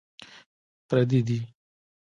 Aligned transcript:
پردي 0.87 1.19
دي. 1.27 1.39